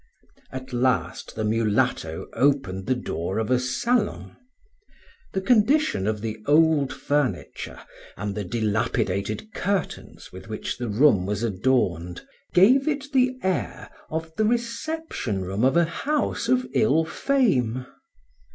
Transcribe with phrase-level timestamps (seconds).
[0.49, 4.35] At last the mulatto opened the door of a salon.
[5.33, 7.79] The condition of the old furniture
[8.17, 14.35] and the dilapidated curtains with which the room was adorned gave it the air of
[14.37, 17.85] the reception room of a house of ill fame.